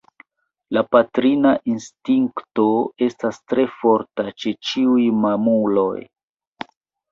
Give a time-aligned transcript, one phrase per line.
[0.77, 2.65] La patrina instinkto
[3.09, 5.95] estas tre forta ĉe ĉiuj mamuloj.